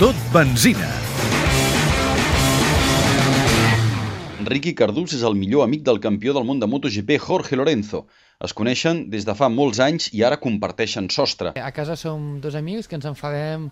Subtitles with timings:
[0.00, 0.86] Tot benzina.
[4.48, 8.06] Ricky Cardús és el millor amic del campió del món de MotoGP Jorge Lorenzo.
[8.40, 11.52] Es coneixen des de fa molts anys i ara comparteixen sostre.
[11.52, 13.68] A casa som dos amics que ens enfadem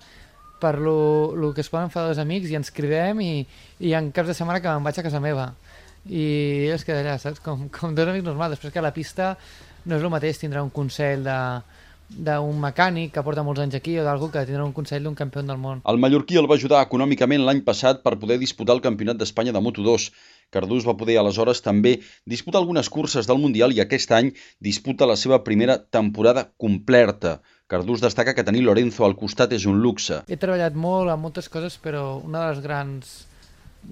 [0.61, 3.32] per lo, lo que es poden enfadar dos amics i ens cridem i,
[3.80, 5.54] i en caps de setmana que me'n vaig a casa meva.
[6.12, 7.40] I és que allà, saps?
[7.40, 8.58] Com, com dos amics normals.
[8.58, 9.32] Després que a la pista
[9.88, 11.40] no és el mateix tindrà un consell de
[12.08, 15.43] d'un mecànic que porta molts anys aquí o d'algú que tindrà un consell d'un campió
[15.43, 15.82] del món.
[15.85, 19.61] El mallorquí el va ajudar econòmicament l'any passat per poder disputar el Campionat d'Espanya de
[19.61, 20.08] Moto2.
[20.50, 24.32] Cardús va poder aleshores també disputar algunes curses del Mundial i aquest any
[24.64, 27.39] disputa la seva primera temporada completa.
[27.68, 30.22] Cardús destaca que tenir Lorenzo al costat és un luxe.
[30.26, 33.17] He treballat molt en moltes coses, però una de les grans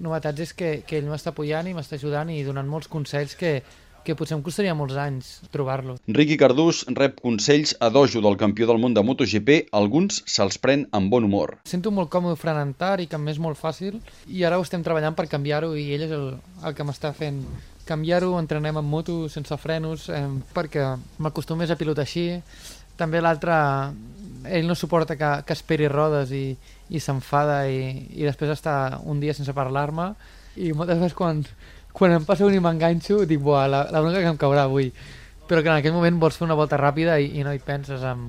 [0.01, 3.59] novetats és que, que ell m'està apoyant i m'està ajudant i donant molts consells que,
[4.07, 5.99] que potser em costaria molts anys trobar-los.
[6.07, 10.85] Ricky Cardús rep consells a dojo del campió del món de MotoGP, alguns se'ls pren
[10.95, 11.57] amb bon humor.
[11.67, 13.99] Sento molt còmode frenant tard i que m'és molt fàcil
[14.31, 16.29] i ara ho estem treballant per canviar-ho i ell és el,
[16.63, 17.43] el que m'està fent
[17.87, 20.89] canviar-ho, entrenem amb moto sense frenos eh, perquè
[21.23, 22.29] m'acostumés a pilotar així.
[22.97, 23.55] També l'altre,
[24.49, 26.45] ell no suporta que, que esperi rodes i,
[26.89, 30.13] i s'enfada i, i després està un dia sense parlar-me
[30.57, 31.43] i moltes vegades quan,
[31.97, 34.91] quan em passa un i m'enganxo, dic, buah, la, la bronca que em caurà avui.
[35.49, 38.03] Però que en aquell moment vols fer una volta ràpida i, i no hi penses
[38.05, 38.27] en...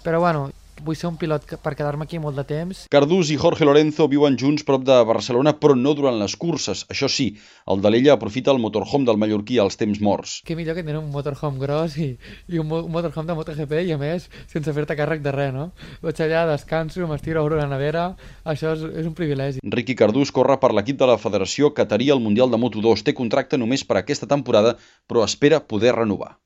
[0.00, 0.46] Però bueno,
[0.84, 2.84] vull ser un pilot per quedar-me aquí molt de temps.
[2.92, 6.84] Cardús i Jorge Lorenzo viuen junts prop de Barcelona, però no durant les curses.
[6.92, 7.30] Això sí,
[7.70, 10.40] el d'Alella aprofita el motorhome del mallorquí als temps morts.
[10.46, 12.10] Què millor que tenir un motorhome gros i,
[12.48, 15.70] i un, un motorhome de MotoGP i a més sense fer-te càrrec de res, no?
[16.04, 18.10] Vaig allà, descanso, m'estiro, obro la nevera,
[18.44, 19.64] això és, és un privilegi.
[19.76, 23.04] Ricky Cardús corre per l'equip de la Federació Catarí al Mundial de Moto2.
[23.06, 24.76] Té contracte només per aquesta temporada,
[25.10, 26.36] però espera poder renovar.